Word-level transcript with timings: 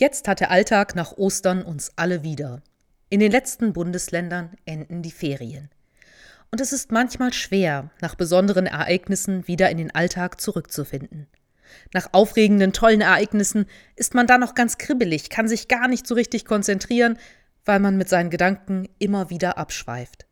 Jetzt 0.00 0.28
hat 0.28 0.40
der 0.40 0.50
Alltag 0.50 0.96
nach 0.96 1.18
Ostern 1.18 1.62
uns 1.62 1.92
alle 1.96 2.22
wieder. 2.22 2.62
In 3.10 3.20
den 3.20 3.30
letzten 3.30 3.74
Bundesländern 3.74 4.52
enden 4.64 5.02
die 5.02 5.10
Ferien. 5.10 5.68
Und 6.50 6.62
es 6.62 6.72
ist 6.72 6.90
manchmal 6.90 7.34
schwer, 7.34 7.90
nach 8.00 8.14
besonderen 8.14 8.64
Ereignissen 8.64 9.46
wieder 9.46 9.68
in 9.68 9.76
den 9.76 9.94
Alltag 9.94 10.40
zurückzufinden. 10.40 11.26
Nach 11.92 12.08
aufregenden, 12.12 12.72
tollen 12.72 13.02
Ereignissen 13.02 13.66
ist 13.94 14.14
man 14.14 14.26
da 14.26 14.38
noch 14.38 14.54
ganz 14.54 14.78
kribbelig, 14.78 15.28
kann 15.28 15.48
sich 15.48 15.68
gar 15.68 15.86
nicht 15.86 16.06
so 16.06 16.14
richtig 16.14 16.46
konzentrieren, 16.46 17.18
weil 17.66 17.78
man 17.78 17.98
mit 17.98 18.08
seinen 18.08 18.30
Gedanken 18.30 18.88
immer 18.98 19.28
wieder 19.28 19.58
abschweift. 19.58 20.24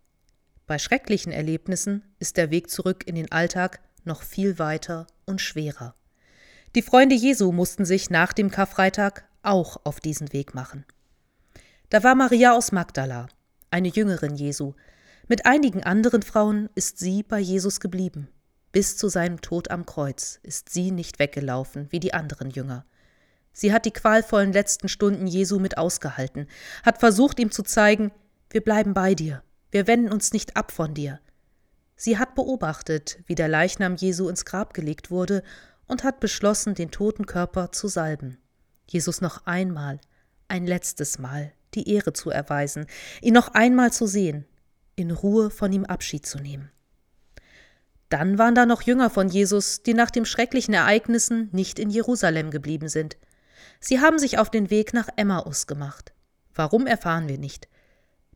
Bei 0.66 0.79
schrecklichen 0.79 1.30
Erlebnissen 1.30 2.05
ist 2.19 2.39
der 2.39 2.50
Weg 2.50 2.71
zurück 2.71 3.07
in 3.07 3.16
den 3.16 3.30
Alltag 3.30 3.80
noch 4.05 4.23
viel 4.23 4.59
weiter 4.59 5.07
und 5.27 5.43
schwerer. 5.43 5.95
Die 6.75 6.80
Freunde 6.82 7.14
Jesu 7.14 7.53
mussten 7.53 7.85
sich 7.85 8.09
nach 8.09 8.32
dem 8.32 8.50
Karfreitag 8.50 9.29
auch 9.48 9.78
auf 9.84 10.00
diesen 10.00 10.32
Weg 10.32 10.54
machen. 10.54 10.84
Da 11.90 12.04
war 12.04 12.14
Maria 12.14 12.54
aus 12.54 12.70
Magdala, 12.72 13.29
eine 13.70 13.89
Jüngerin 13.89 14.36
Jesu. 14.36 14.75
Mit 15.26 15.46
einigen 15.46 15.82
anderen 15.82 16.22
Frauen 16.22 16.68
ist 16.75 16.98
sie 16.98 17.22
bei 17.22 17.39
Jesus 17.39 17.80
geblieben. 17.80 18.29
Bis 18.72 18.96
zu 18.96 19.08
seinem 19.08 19.40
Tod 19.40 19.70
am 19.70 19.86
Kreuz 19.86 20.39
ist 20.42 20.68
sie 20.68 20.90
nicht 20.90 21.18
weggelaufen 21.18 21.86
wie 21.90 22.00
die 22.00 22.12
anderen 22.12 22.50
Jünger. 22.50 22.84
Sie 23.53 23.72
hat 23.72 23.86
die 23.86 23.90
qualvollen 23.90 24.53
letzten 24.53 24.89
Stunden 24.89 25.26
Jesu 25.26 25.58
mit 25.58 25.78
ausgehalten, 25.78 26.46
hat 26.84 26.98
versucht, 26.98 27.40
ihm 27.40 27.50
zu 27.50 27.62
zeigen, 27.62 28.12
wir 28.50 28.62
bleiben 28.62 28.94
bei 28.94 29.14
dir, 29.14 29.42
wir 29.70 29.86
wenden 29.86 30.12
uns 30.12 30.32
nicht 30.32 30.56
ab 30.56 30.70
von 30.70 30.94
dir. 30.94 31.20
Sie 31.96 32.19
hat 32.19 32.34
beobachtet, 32.34 33.19
wie 33.27 33.34
der 33.34 33.48
Leichnam 33.48 33.97
Jesu 33.97 34.28
ins 34.28 34.44
Grab 34.44 34.75
gelegt 34.75 35.11
wurde 35.11 35.42
und 35.86 36.05
hat 36.05 36.20
beschlossen, 36.20 36.75
den 36.75 36.91
toten 36.91 37.27
Körper 37.27 37.72
zu 37.72 37.89
salben. 37.89 38.39
Jesus 38.88 39.20
noch 39.20 39.47
einmal, 39.47 40.00
ein 40.48 40.66
letztes 40.66 41.19
Mal 41.19 41.52
die 41.74 41.92
Ehre 41.92 42.12
zu 42.12 42.30
erweisen, 42.30 42.86
ihn 43.20 43.34
noch 43.34 43.48
einmal 43.55 43.92
zu 43.92 44.06
sehen, 44.06 44.47
in 44.97 45.11
Ruhe 45.11 45.50
von 45.50 45.72
ihm 45.72 45.84
Abschied 45.84 46.27
zu 46.27 46.39
nehmen. 46.39 46.70
Dann 48.08 48.39
waren 48.39 48.55
da 48.55 48.64
noch 48.64 48.83
Jünger 48.83 49.11
von 49.11 49.28
Jesus, 49.28 49.83
die 49.83 49.95
nach 49.95 50.11
den 50.11 50.25
schrecklichen 50.25 50.72
Ereignissen 50.75 51.50
nicht 51.53 51.78
in 51.78 51.91
Jerusalem 51.91 52.50
geblieben 52.50 52.89
sind. 52.89 53.19
Sie 53.80 54.00
haben 54.00 54.19
sich 54.19 54.39
auf 54.39 54.50
den 54.50 54.70
Weg 54.70 54.95
nach 54.95 55.08
Emmaus 55.17 55.67
gemacht. 55.67 56.12
Warum 56.55 56.86
erfahren 56.86 57.28
wir 57.28 57.39
nicht. 57.39 57.69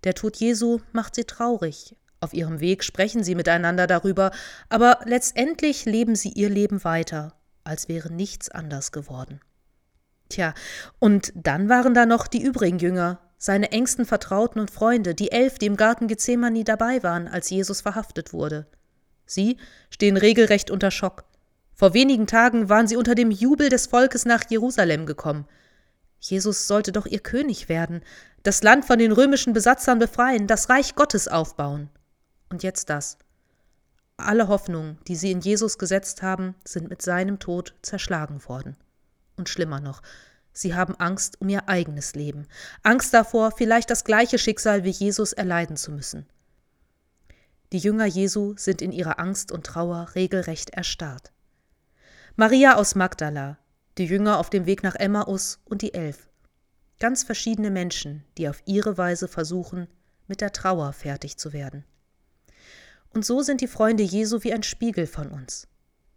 Der 0.05 0.15
Tod 0.15 0.37
Jesu 0.37 0.81
macht 0.93 1.15
sie 1.15 1.25
traurig. 1.25 1.97
Auf 2.21 2.35
ihrem 2.35 2.61
Weg 2.61 2.85
sprechen 2.85 3.25
sie 3.25 3.35
miteinander 3.35 3.87
darüber, 3.87 4.31
aber 4.69 5.01
letztendlich 5.07 5.87
leben 5.87 6.15
sie 6.15 6.31
ihr 6.31 6.51
Leben 6.51 6.85
weiter, 6.85 7.35
als 7.65 7.89
wäre 7.89 8.13
nichts 8.13 8.49
anders 8.49 8.93
geworden. 8.93 9.41
Tja, 10.33 10.55
und 10.99 11.31
dann 11.35 11.69
waren 11.69 11.93
da 11.93 12.07
noch 12.07 12.27
die 12.27 12.41
übrigen 12.43 12.79
Jünger, 12.79 13.21
seine 13.37 13.71
engsten 13.71 14.07
Vertrauten 14.07 14.61
und 14.61 14.71
Freunde, 14.71 15.15
die 15.15 15.31
elf, 15.31 15.59
die 15.59 15.67
im 15.67 15.77
Garten 15.77 16.09
Gethsemane 16.09 16.65
dabei 16.65 17.03
waren, 17.03 17.29
als 17.29 17.51
Jesus 17.51 17.83
verhaftet 17.83 18.33
wurde. 18.33 18.67
Sie 19.27 19.59
stehen 19.91 20.17
regelrecht 20.17 20.71
unter 20.71 20.91
Schock. 20.91 21.25
Vor 21.75 21.93
wenigen 21.93 22.27
Tagen 22.27 22.71
waren 22.71 22.89
sie 22.89 22.97
unter 22.97 23.15
dem 23.15 23.31
Jubel 23.31 23.69
des 23.69 23.89
Volkes 23.89 24.25
nach 24.25 24.43
Jerusalem 24.49 25.05
gekommen. 25.05 25.47
Jesus 26.19 26.67
sollte 26.67 26.93
doch 26.93 27.05
ihr 27.05 27.21
König 27.21 27.69
werden, 27.69 28.01
das 28.43 28.63
Land 28.63 28.87
von 28.87 28.99
den 28.99 29.13
römischen 29.13 29.53
Besatzern 29.53 29.99
befreien, 29.99 30.47
das 30.47 30.71
Reich 30.71 30.95
Gottes 30.95 31.29
aufbauen. 31.29 31.91
Und 32.49 32.63
jetzt 32.63 32.89
das. 32.89 33.19
Alle 34.17 34.49
Hoffnungen, 34.49 34.97
die 35.09 35.17
sie 35.17 35.31
in 35.31 35.41
Jesus 35.41 35.77
gesetzt 35.77 36.23
haben, 36.23 36.55
sind 36.65 36.89
mit 36.89 37.03
seinem 37.03 37.39
Tod 37.39 37.75
zerschlagen 37.83 38.43
worden. 38.49 38.79
Und 39.37 39.49
schlimmer 39.49 39.81
noch, 39.81 40.03
sie 40.53 40.75
haben 40.75 40.95
Angst 40.97 41.41
um 41.41 41.49
ihr 41.49 41.69
eigenes 41.69 42.15
Leben, 42.15 42.47
Angst 42.83 43.15
davor, 43.15 43.53
vielleicht 43.53 43.91
das 43.91 44.05
gleiche 44.05 44.39
Schicksal 44.39 44.85
wie 44.85 44.91
Jesus 44.91 45.33
erleiden 45.33 45.77
zu 45.77 45.91
müssen. 45.91 46.27
Die 47.73 47.79
Jünger 47.79 48.05
Jesu 48.05 48.55
sind 48.59 48.83
in 48.83 48.93
ihrer 48.93 49.19
Angst 49.19 49.51
und 49.51 49.65
Trauer 49.65 50.15
regelrecht 50.15 50.71
erstarrt. 50.71 51.33
Maria 52.37 52.77
aus 52.77 52.95
Magdala, 52.95 53.59
die 53.99 54.05
Jünger 54.05 54.39
auf 54.39 54.51
dem 54.51 54.67
Weg 54.67 54.83
nach 54.83 54.95
Emmaus 54.95 55.59
und 55.65 55.83
die 55.83 55.95
Elf. 55.95 56.29
Ganz 56.99 57.25
verschiedene 57.25 57.71
Menschen, 57.71 58.25
die 58.37 58.49
auf 58.49 58.63
ihre 58.67 58.99
Weise 58.99 59.27
versuchen, 59.27 59.89
mit 60.29 60.41
der 60.41 60.53
Trauer 60.53 60.93
fertig 60.93 61.37
zu 61.37 61.53
werden. 61.53 61.85
Und 63.11 63.25
so 63.25 63.43
sind 63.43 63.61
die 63.61 63.67
Freunde 63.69 64.03
Jesu 64.03 64.43
wie 64.43 64.53
ein 64.53 64.63
Spiegel 64.63 65.07
von 65.07 65.29
uns. 65.29 65.69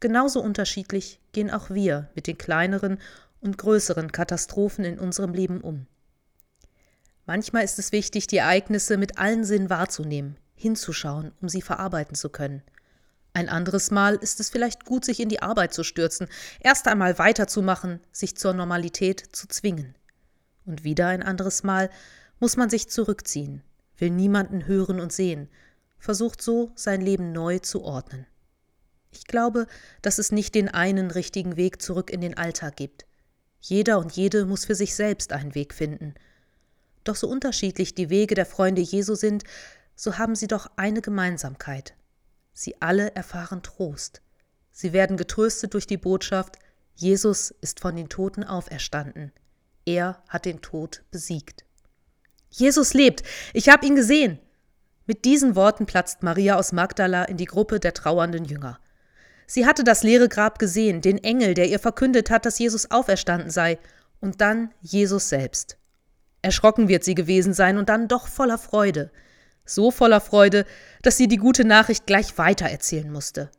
Genauso 0.05 0.39
unterschiedlich 0.39 1.19
gehen 1.31 1.49
auch 1.49 1.71
wir 1.71 2.11
mit 2.13 2.27
den 2.27 2.38
kleineren 2.38 2.99
und 3.41 3.57
größeren 3.57 4.11
Katastrophen 4.11 4.85
in 4.85 4.99
unserem 4.99 5.33
Leben 5.33 5.61
um. 5.61 5.88
Manchmal 7.25 7.63
ist 7.63 7.79
es 7.79 7.91
wichtig, 7.91 8.27
die 8.27 8.38
Ereignisse 8.38 8.97
mit 8.97 9.17
allen 9.17 9.43
Sinnen 9.43 9.71
wahrzunehmen, 9.71 10.38
hinzuschauen, 10.53 11.31
um 11.41 11.49
sie 11.49 11.63
verarbeiten 11.63 12.13
zu 12.13 12.29
können. 12.29 12.61
Ein 13.33 13.49
anderes 13.49 13.89
Mal 13.89 14.13
ist 14.13 14.39
es 14.39 14.51
vielleicht 14.51 14.85
gut, 14.85 15.05
sich 15.05 15.19
in 15.19 15.29
die 15.29 15.41
Arbeit 15.41 15.73
zu 15.73 15.83
stürzen, 15.83 16.27
erst 16.59 16.87
einmal 16.87 17.17
weiterzumachen, 17.17 17.99
sich 18.11 18.37
zur 18.37 18.53
Normalität 18.53 19.23
zu 19.31 19.47
zwingen. 19.47 19.95
Und 20.67 20.83
wieder 20.83 21.07
ein 21.07 21.23
anderes 21.23 21.63
Mal 21.63 21.89
muss 22.39 22.57
man 22.57 22.69
sich 22.69 22.89
zurückziehen, 22.89 23.63
will 23.97 24.11
niemanden 24.11 24.67
hören 24.67 24.99
und 24.99 25.11
sehen, 25.11 25.49
versucht 25.97 26.43
so 26.43 26.72
sein 26.75 27.01
Leben 27.01 27.31
neu 27.31 27.57
zu 27.57 27.83
ordnen. 27.83 28.27
Ich 29.15 29.25
glaube, 29.25 29.67
dass 30.01 30.17
es 30.17 30.31
nicht 30.31 30.55
den 30.55 30.69
einen 30.69 31.09
richtigen 31.09 31.55
Weg 31.55 31.81
zurück 31.81 32.09
in 32.09 32.21
den 32.21 32.37
Alltag 32.37 32.75
gibt. 32.75 33.05
Jeder 33.61 33.97
und 33.97 34.11
jede 34.11 34.45
muss 34.45 34.65
für 34.65 34.75
sich 34.75 34.93
selbst 34.93 35.31
einen 35.31 35.55
Weg 35.55 35.73
finden. 35.73 36.13
Doch 37.03 37.15
so 37.15 37.27
unterschiedlich 37.27 37.95
die 37.95 38.09
Wege 38.09 38.35
der 38.35 38.45
Freunde 38.45 38.81
Jesu 38.81 39.15
sind, 39.15 39.43
so 39.95 40.17
haben 40.17 40.35
sie 40.35 40.47
doch 40.47 40.69
eine 40.75 41.01
Gemeinsamkeit. 41.01 41.95
Sie 42.53 42.81
alle 42.81 43.15
erfahren 43.15 43.63
Trost. 43.63 44.21
Sie 44.71 44.91
werden 44.91 45.17
getröstet 45.17 45.73
durch 45.73 45.87
die 45.87 45.97
Botschaft, 45.97 46.57
Jesus 46.95 47.51
ist 47.61 47.79
von 47.79 47.95
den 47.95 48.09
Toten 48.09 48.43
auferstanden. 48.43 49.31
Er 49.85 50.23
hat 50.29 50.45
den 50.45 50.61
Tod 50.61 51.03
besiegt. 51.11 51.65
Jesus 52.49 52.93
lebt. 52.93 53.23
Ich 53.53 53.69
habe 53.69 53.85
ihn 53.85 53.95
gesehen. 53.95 54.39
Mit 55.05 55.25
diesen 55.25 55.55
Worten 55.55 55.85
platzt 55.85 56.23
Maria 56.23 56.55
aus 56.57 56.71
Magdala 56.71 57.25
in 57.25 57.37
die 57.37 57.45
Gruppe 57.45 57.79
der 57.79 57.93
trauernden 57.93 58.45
Jünger. 58.45 58.79
Sie 59.47 59.66
hatte 59.66 59.83
das 59.83 60.03
leere 60.03 60.28
Grab 60.28 60.59
gesehen, 60.59 61.01
den 61.01 61.23
Engel, 61.23 61.53
der 61.53 61.67
ihr 61.67 61.79
verkündet 61.79 62.29
hat, 62.29 62.45
dass 62.45 62.59
Jesus 62.59 62.91
auferstanden 62.91 63.51
sei, 63.51 63.78
und 64.22 64.41
dann 64.41 64.72
Jesus 64.81 65.29
selbst. 65.29 65.78
Erschrocken 66.41 66.88
wird 66.88 67.03
sie 67.03 67.16
gewesen 67.16 67.53
sein 67.53 67.78
und 67.78 67.89
dann 67.89 68.07
doch 68.07 68.28
voller 68.28 68.57
Freude. 68.57 69.11
So 69.66 69.91
voller 69.91 70.22
Freude, 70.22 70.66
dass 71.01 71.17
sie 71.17 71.28
die 71.28 71.38
gute 71.38 71.66
Nachricht 71.66 72.07
gleich 72.07 72.38
weitererzählen 72.38 73.11
musste. 73.11 73.51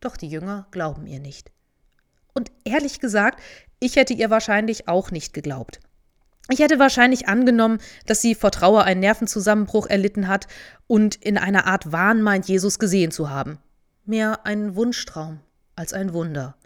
Doch 0.00 0.16
die 0.16 0.28
Jünger 0.28 0.66
glauben 0.70 1.06
ihr 1.06 1.20
nicht. 1.20 1.50
Und 2.32 2.52
ehrlich 2.64 3.00
gesagt, 3.00 3.40
ich 3.80 3.96
hätte 3.96 4.14
ihr 4.14 4.30
wahrscheinlich 4.30 4.88
auch 4.88 5.10
nicht 5.10 5.32
geglaubt. 5.32 5.80
Ich 6.48 6.60
hätte 6.60 6.78
wahrscheinlich 6.78 7.28
angenommen, 7.28 7.78
dass 8.06 8.22
sie 8.22 8.34
vor 8.34 8.52
Trauer 8.52 8.84
einen 8.84 9.00
Nervenzusammenbruch 9.00 9.86
erlitten 9.86 10.28
hat 10.28 10.46
und 10.86 11.16
in 11.16 11.38
einer 11.38 11.66
Art 11.66 11.92
Wahn 11.92 12.22
meint, 12.22 12.46
Jesus 12.46 12.78
gesehen 12.78 13.10
zu 13.10 13.30
haben 13.30 13.58
mehr 14.08 14.46
ein 14.46 14.76
Wunschtraum 14.76 15.40
als 15.74 15.92
ein 15.92 16.12
Wunder. 16.12 16.56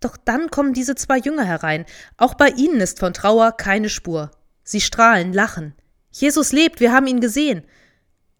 Doch 0.00 0.16
dann 0.16 0.50
kommen 0.50 0.74
diese 0.74 0.94
zwei 0.94 1.18
Jünger 1.18 1.44
herein. 1.44 1.86
Auch 2.16 2.34
bei 2.34 2.48
ihnen 2.50 2.80
ist 2.80 2.98
von 2.98 3.14
Trauer 3.14 3.52
keine 3.52 3.88
Spur. 3.88 4.30
Sie 4.62 4.80
strahlen, 4.80 5.32
lachen. 5.32 5.74
Jesus 6.10 6.52
lebt, 6.52 6.80
wir 6.80 6.92
haben 6.92 7.06
ihn 7.06 7.20
gesehen. 7.20 7.64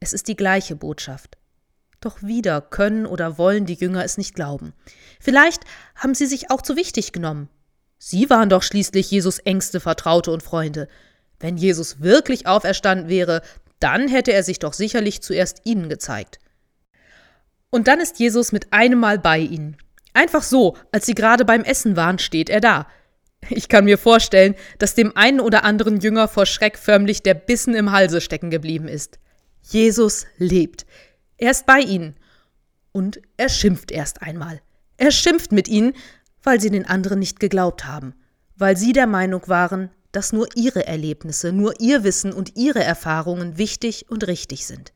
Es 0.01 0.13
ist 0.13 0.29
die 0.29 0.37
gleiche 0.37 0.77
Botschaft. 0.77 1.39
Doch 2.01 2.23
wieder 2.23 2.61
können 2.61 3.07
oder 3.07 3.39
wollen 3.39 3.65
die 3.65 3.75
Jünger 3.75 4.05
es 4.05 4.19
nicht 4.19 4.35
glauben. 4.35 4.75
Vielleicht 5.21 5.63
haben 5.95 6.15
sie 6.15 6.27
sich 6.27 6.51
auch 6.51 6.63
zu 6.63 6.77
wichtig 6.77 7.13
genommen. 7.13 7.49
Sie 7.99 8.29
waren 8.29 8.51
doch 8.51 8.63
schließlich 8.63 9.11
Jesus 9.11 9.39
engste 9.39 9.81
Vertraute 9.81 10.31
und 10.31 10.43
Freunde. 10.43 10.89
Wenn 11.41 11.57
Jesus 11.57 12.01
wirklich 12.01 12.47
auferstanden 12.47 13.09
wäre, 13.09 13.43
dann 13.81 14.09
hätte 14.09 14.33
er 14.33 14.43
sich 14.43 14.59
doch 14.59 14.73
sicherlich 14.73 15.23
zuerst 15.23 15.63
ihnen 15.65 15.89
gezeigt. 15.89 16.39
Und 17.77 17.89
dann 17.89 18.01
ist 18.01 18.19
Jesus 18.19 18.53
mit 18.53 18.73
einem 18.73 18.99
Mal 19.01 19.19
bei 19.19 19.39
ihnen. 19.39 19.77
Einfach 20.15 20.43
so, 20.43 20.79
als 20.93 21.05
sie 21.05 21.15
gerade 21.15 21.45
beim 21.45 21.63
Essen 21.63 21.95
waren, 21.95 22.19
steht 22.19 22.49
er 22.49 22.63
da. 22.63 22.87
Ich 23.51 23.69
kann 23.69 23.85
mir 23.85 23.99
vorstellen, 23.99 24.55
dass 24.79 24.95
dem 24.95 25.15
einen 25.15 25.41
oder 25.41 25.63
anderen 25.63 26.01
Jünger 26.01 26.27
vor 26.27 26.47
Schreck 26.47 26.79
förmlich 26.79 27.23
der 27.23 27.35
Bissen 27.35 27.75
im 27.75 27.93
Halse 27.93 28.23
stecken 28.23 28.49
geblieben 28.49 28.89
ist. 28.89 29.19
Jesus 29.61 30.25
lebt. 30.39 30.87
Er 31.37 31.51
ist 31.51 31.67
bei 31.67 31.81
ihnen. 31.81 32.17
Und 32.93 33.21
er 33.37 33.51
schimpft 33.51 33.91
erst 33.91 34.23
einmal. 34.23 34.63
Er 34.97 35.11
schimpft 35.11 35.53
mit 35.53 35.69
ihnen, 35.69 35.93
weil 36.43 36.63
sie 36.63 36.71
den 36.71 36.87
anderen 36.87 37.19
nicht 37.19 37.41
geglaubt 37.41 37.85
haben, 37.85 38.15
weil 38.57 38.79
sie 38.79 38.95
der 38.95 39.07
Meinung 39.07 39.49
waren, 39.49 39.91
dass 40.13 40.33
nur 40.33 40.49
ihre 40.55 40.87
Erlebnisse, 40.87 41.53
nur 41.53 41.79
ihr 41.79 42.05
Wissen 42.05 42.33
und 42.33 42.57
ihre 42.57 42.83
Erfahrungen 42.83 43.59
wichtig 43.59 44.07
und 44.09 44.27
richtig 44.27 44.67
sind. 44.67 44.95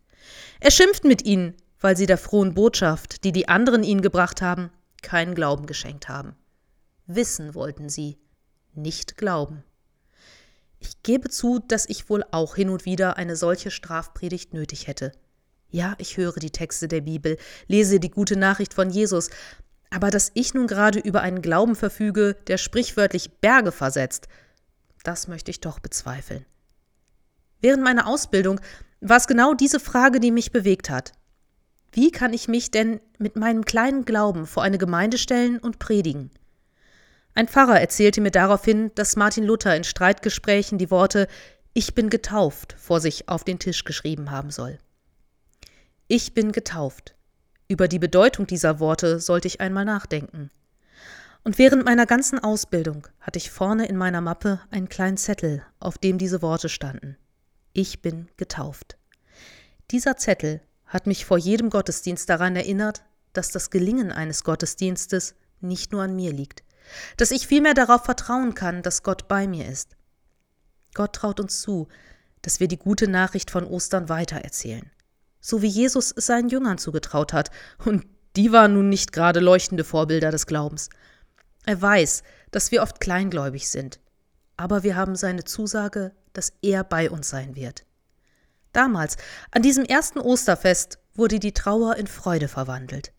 Er 0.61 0.71
schimpft 0.71 1.05
mit 1.05 1.27
ihnen, 1.27 1.55
weil 1.81 1.97
sie 1.97 2.07
der 2.07 2.19
frohen 2.19 2.55
Botschaft, 2.55 3.25
die 3.25 3.33
die 3.33 3.49
anderen 3.49 3.83
ihnen 3.83 4.03
gebracht 4.03 4.43
haben, 4.43 4.71
keinen 5.03 5.35
Glauben 5.35 5.67
geschenkt 5.67 6.09
haben. 6.09 6.37
Wissen 7.07 7.55
wollten 7.55 7.89
sie, 7.89 8.19
nicht 8.75 9.17
glauben. 9.17 9.65
Ich 10.79 11.03
gebe 11.03 11.29
zu, 11.29 11.59
dass 11.59 11.89
ich 11.89 12.09
wohl 12.09 12.25
auch 12.31 12.55
hin 12.55 12.71
und 12.71 12.85
wieder 12.85 13.17
eine 13.17 13.37
solche 13.37 13.71
Strafpredigt 13.71 14.55
nötig 14.55 14.87
hätte. 14.87 15.13
Ja, 15.69 15.95
ich 15.99 16.17
höre 16.17 16.39
die 16.39 16.51
Texte 16.51 16.89
der 16.89 17.03
Bibel, 17.03 17.37
lese 17.69 18.01
die 18.01 18.11
gute 18.11 18.37
Nachricht 18.37 18.75
von 18.75 18.91
Jesus, 18.91 19.31
aber 19.91 20.11
dass 20.11 20.31
ich 20.35 20.55
nun 20.55 20.67
gerade 20.67 20.99
über 20.99 21.21
einen 21.21 21.43
Glauben 21.43 21.77
verfüge, 21.77 22.37
der 22.47 22.59
sprichwörtlich 22.59 23.41
Berge 23.41 23.73
versetzt, 23.73 24.29
das 25.05 25.29
möchte 25.29 25.51
ich 25.51 25.61
doch 25.61 25.79
bezweifeln. 25.79 26.47
Während 27.61 27.83
meiner 27.83 28.07
Ausbildung 28.07 28.61
war 29.01 29.17
es 29.17 29.27
genau 29.27 29.55
diese 29.55 29.81
Frage, 29.81 30.21
die 30.21 30.31
mich 30.31 30.53
bewegt 30.53 30.91
hat. 30.91 31.13
Wie 31.93 32.11
kann 32.11 32.33
ich 32.33 32.47
mich 32.47 32.71
denn 32.71 33.01
mit 33.19 33.37
meinem 33.37 33.65
kleinen 33.65 34.05
Glauben 34.05 34.47
vor 34.47 34.63
eine 34.63 34.79
Gemeinde 34.79 35.19
stellen 35.19 35.59
und 35.59 35.79
predigen? 35.79 36.31
Ein 37.35 37.49
Pfarrer 37.49 37.81
erzählte 37.81 38.21
mir 38.21 38.31
daraufhin, 38.31 38.93
dass 38.95 39.17
Martin 39.17 39.45
Luther 39.45 39.75
in 39.75 39.85
Streitgesprächen 39.85 40.79
die 40.79 40.91
Worte 40.91 41.27
Ich 41.73 41.95
bin 41.95 42.11
getauft 42.11 42.75
vor 42.79 43.01
sich 43.01 43.29
auf 43.29 43.45
den 43.45 43.59
Tisch 43.59 43.85
geschrieben 43.85 44.31
haben 44.31 44.51
soll. 44.51 44.79
Ich 46.07 46.35
bin 46.35 46.53
getauft. 46.53 47.15
Über 47.69 47.87
die 47.87 48.01
Bedeutung 48.01 48.47
dieser 48.47 48.81
Worte 48.81 49.21
sollte 49.21 49.47
ich 49.47 49.61
einmal 49.61 49.85
nachdenken. 49.85 50.51
Und 51.45 51.59
während 51.59 51.85
meiner 51.85 52.05
ganzen 52.05 52.39
Ausbildung 52.39 53.07
hatte 53.21 53.39
ich 53.39 53.51
vorne 53.51 53.87
in 53.87 53.97
meiner 53.97 54.21
Mappe 54.21 54.61
einen 54.71 54.89
kleinen 54.89 55.17
Zettel, 55.17 55.63
auf 55.79 55.99
dem 55.99 56.19
diese 56.19 56.43
Worte 56.43 56.69
standen. 56.69 57.17
Ich 57.73 58.03
bin 58.03 58.29
getauft. 58.37 58.99
Dieser 59.91 60.17
Zettel 60.17 60.61
hat 60.91 61.07
mich 61.07 61.25
vor 61.25 61.39
jedem 61.39 61.71
Gottesdienst 61.71 62.29
daran 62.29 62.55
erinnert, 62.55 63.03
dass 63.33 63.51
das 63.51 63.71
Gelingen 63.71 64.13
eines 64.13 64.45
Gottesdienstes 64.45 65.35
nicht 65.63 65.93
nur 65.93 66.03
an 66.03 66.15
mir 66.15 66.35
liegt, 66.35 66.63
dass 67.17 67.31
ich 67.31 67.47
vielmehr 67.47 67.75
darauf 67.75 68.05
vertrauen 68.05 68.55
kann, 68.55 68.83
dass 68.83 69.03
Gott 69.03 69.29
bei 69.29 69.47
mir 69.47 69.67
ist. 69.67 69.97
Gott 70.93 71.15
traut 71.15 71.41
uns 71.41 71.63
zu, 71.63 71.89
dass 72.43 72.61
wir 72.61 72.69
die 72.69 72.79
gute 72.79 73.09
Nachricht 73.09 73.51
von 73.51 73.65
Ostern 73.65 74.11
weitererzählen 74.11 74.91
so 75.41 75.63
wie 75.63 75.69
Jesus 75.69 76.13
es 76.15 76.27
seinen 76.27 76.49
Jüngern 76.49 76.79
zugetraut 76.79 77.33
hat, 77.33 77.51
und 77.85 78.07
die 78.37 78.53
waren 78.53 78.75
nun 78.75 78.89
nicht 78.89 79.13
gerade 79.13 79.41
leuchtende 79.41 79.85
Vorbilder 79.85 80.31
des 80.31 80.47
Glaubens. 80.47 80.91
Er 81.67 81.81
weiß, 81.81 82.23
dass 82.51 82.71
wir 82.71 82.83
oft 82.83 83.01
kleingläubig 83.01 83.69
sind, 83.69 84.01
aber 84.57 84.83
wir 84.83 84.97
haben 84.97 85.17
seine 85.17 85.45
Zusage, 85.45 86.13
dass 86.33 86.53
er 86.63 86.85
bei 86.85 87.11
uns 87.11 87.29
sein 87.29 87.57
wird. 87.57 87.85
Damals, 88.73 89.17
an 89.51 89.63
diesem 89.63 89.85
ersten 89.85 90.21
Osterfest, 90.21 90.99
wurde 91.15 91.39
die 91.39 91.53
Trauer 91.53 91.97
in 91.97 92.07
Freude 92.07 92.49
verwandelt, 92.49 93.13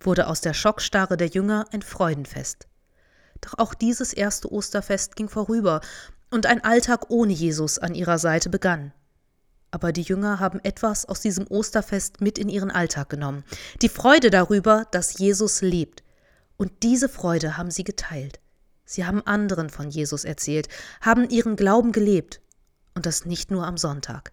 wurde 0.00 0.26
aus 0.26 0.40
der 0.40 0.54
Schockstarre 0.54 1.16
der 1.16 1.28
Jünger 1.28 1.66
ein 1.72 1.82
Freudenfest. 1.82 2.66
Doch 3.42 3.54
auch 3.58 3.74
dieses 3.74 4.12
erste 4.12 4.50
Osterfest 4.50 5.16
ging 5.16 5.28
vorüber, 5.28 5.80
und 6.30 6.46
ein 6.46 6.64
Alltag 6.64 7.06
ohne 7.08 7.32
Jesus 7.32 7.78
an 7.78 7.94
ihrer 7.94 8.18
Seite 8.18 8.50
begann. 8.50 8.92
Aber 9.70 9.92
die 9.92 10.02
Jünger 10.02 10.40
haben 10.40 10.60
etwas 10.64 11.04
aus 11.04 11.20
diesem 11.20 11.46
Osterfest 11.48 12.20
mit 12.20 12.38
in 12.38 12.48
ihren 12.48 12.70
Alltag 12.70 13.10
genommen. 13.10 13.44
Die 13.82 13.88
Freude 13.88 14.30
darüber, 14.30 14.86
dass 14.90 15.18
Jesus 15.18 15.60
lebt. 15.60 16.02
Und 16.56 16.82
diese 16.82 17.08
Freude 17.08 17.56
haben 17.56 17.70
sie 17.70 17.84
geteilt. 17.84 18.40
Sie 18.84 19.04
haben 19.04 19.26
anderen 19.26 19.68
von 19.68 19.90
Jesus 19.90 20.24
erzählt, 20.24 20.68
haben 21.00 21.28
ihren 21.28 21.56
Glauben 21.56 21.92
gelebt. 21.92 22.40
Und 22.94 23.04
das 23.06 23.26
nicht 23.26 23.50
nur 23.50 23.66
am 23.66 23.76
Sonntag. 23.76 24.32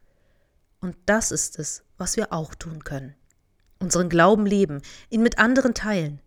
Und 0.83 0.97
das 1.05 1.31
ist 1.31 1.59
es, 1.59 1.81
was 1.97 2.17
wir 2.17 2.33
auch 2.33 2.55
tun 2.55 2.83
können. 2.83 3.15
Unseren 3.79 4.09
Glauben 4.09 4.45
leben, 4.45 4.81
ihn 5.09 5.21
mit 5.21 5.39
anderen 5.39 5.73
teilen. 5.73 6.19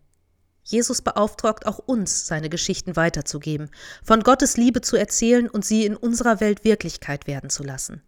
Jesus 0.63 1.03
beauftragt 1.03 1.67
auch 1.67 1.77
uns, 1.77 2.25
seine 2.25 2.49
Geschichten 2.49 2.95
weiterzugeben, 2.95 3.69
von 4.03 4.23
Gottes 4.23 4.57
Liebe 4.57 4.81
zu 4.81 4.95
erzählen 4.95 5.47
und 5.47 5.63
sie 5.63 5.85
in 5.85 5.95
unserer 5.95 6.39
Welt 6.39 6.63
Wirklichkeit 6.63 7.27
werden 7.27 7.51
zu 7.51 7.61
lassen. 7.61 8.01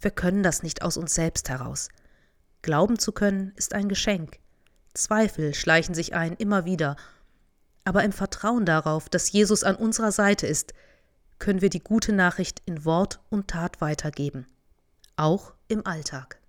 Wir 0.00 0.10
können 0.10 0.42
das 0.42 0.62
nicht 0.62 0.82
aus 0.82 0.98
uns 0.98 1.14
selbst 1.14 1.48
heraus. 1.48 1.88
Glauben 2.60 2.98
zu 2.98 3.12
können 3.12 3.54
ist 3.56 3.72
ein 3.72 3.88
Geschenk. 3.88 4.38
Zweifel 4.92 5.54
schleichen 5.54 5.94
sich 5.94 6.14
ein 6.14 6.34
immer 6.34 6.66
wieder. 6.66 6.96
Aber 7.84 8.04
im 8.04 8.12
Vertrauen 8.12 8.66
darauf, 8.66 9.08
dass 9.08 9.32
Jesus 9.32 9.64
an 9.64 9.76
unserer 9.76 10.12
Seite 10.12 10.46
ist, 10.46 10.74
können 11.38 11.62
wir 11.62 11.70
die 11.70 11.82
gute 11.82 12.12
Nachricht 12.12 12.60
in 12.66 12.84
Wort 12.84 13.18
und 13.30 13.48
Tat 13.48 13.80
weitergeben. 13.80 14.46
Auch 15.20 15.52
im 15.68 15.84
Alltag. 15.84 16.39